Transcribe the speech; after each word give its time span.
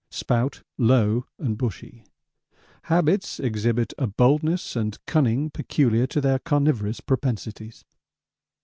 Spout 0.09 0.63
'low 0.79 1.27
and 1.37 1.59
bushy.' 1.59 2.03
Habits 2.85 3.39
exhibit 3.39 3.93
a 3.99 4.07
boldness 4.07 4.75
and 4.75 4.97
cunning 5.05 5.51
peculiar 5.51 6.07
to 6.07 6.19
their 6.19 6.39
carnivorous 6.39 7.01
propensities. 7.01 7.85